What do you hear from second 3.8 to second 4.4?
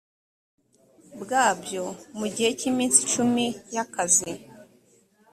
akazi